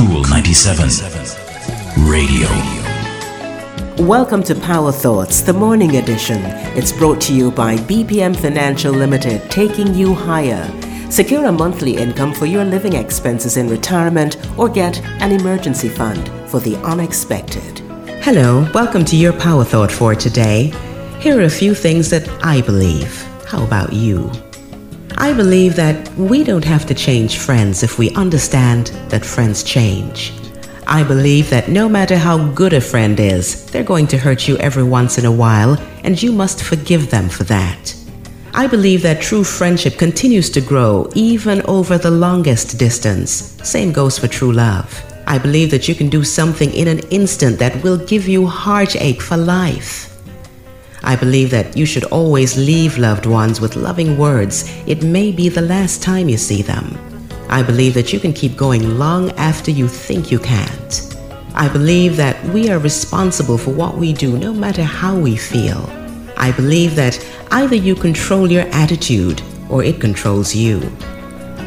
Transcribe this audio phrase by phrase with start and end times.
[0.00, 0.88] Cool 97
[2.08, 2.48] Radio.
[4.06, 6.40] Welcome to Power Thoughts, the morning edition.
[6.74, 10.66] It's brought to you by BPM Financial Limited, taking you higher.
[11.10, 16.30] Secure a monthly income for your living expenses in retirement or get an emergency fund
[16.48, 17.80] for the unexpected.
[18.24, 20.72] Hello, welcome to your Power Thought for today.
[21.18, 23.22] Here are a few things that I believe.
[23.44, 24.32] How about you?
[25.20, 30.32] I believe that we don't have to change friends if we understand that friends change.
[30.86, 34.56] I believe that no matter how good a friend is, they're going to hurt you
[34.56, 37.94] every once in a while, and you must forgive them for that.
[38.54, 43.58] I believe that true friendship continues to grow even over the longest distance.
[43.62, 45.04] Same goes for true love.
[45.26, 49.20] I believe that you can do something in an instant that will give you heartache
[49.20, 50.09] for life.
[51.02, 54.70] I believe that you should always leave loved ones with loving words.
[54.86, 56.98] It may be the last time you see them.
[57.48, 61.16] I believe that you can keep going long after you think you can't.
[61.54, 65.88] I believe that we are responsible for what we do no matter how we feel.
[66.36, 67.18] I believe that
[67.50, 70.80] either you control your attitude or it controls you.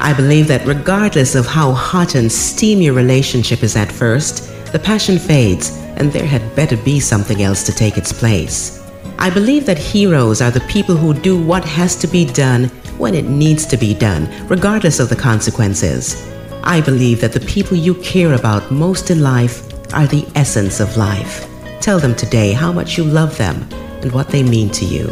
[0.00, 4.78] I believe that regardless of how hot and steamy your relationship is at first, the
[4.78, 8.81] passion fades and there had better be something else to take its place.
[9.22, 12.64] I believe that heroes are the people who do what has to be done
[12.98, 16.28] when it needs to be done, regardless of the consequences.
[16.64, 19.62] I believe that the people you care about most in life
[19.94, 21.46] are the essence of life.
[21.80, 23.68] Tell them today how much you love them
[24.02, 25.06] and what they mean to you.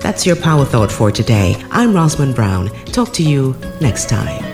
[0.00, 1.56] That's your power thought for today.
[1.70, 2.68] I'm Rosamond Brown.
[2.92, 4.53] Talk to you next time.